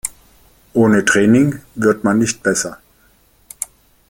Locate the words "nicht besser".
2.17-2.79